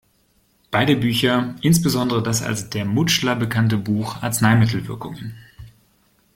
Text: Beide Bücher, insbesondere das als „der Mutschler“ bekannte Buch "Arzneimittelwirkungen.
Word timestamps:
Beide 0.71 0.95
Bücher, 0.95 1.53
insbesondere 1.61 2.23
das 2.23 2.41
als 2.41 2.71
„der 2.71 2.85
Mutschler“ 2.85 3.35
bekannte 3.35 3.77
Buch 3.77 4.15
"Arzneimittelwirkungen. 4.23 5.35